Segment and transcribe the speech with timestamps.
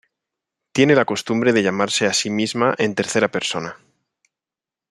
[0.71, 3.77] Tiene la costumbre de llamarse a sí misma en tercera persona.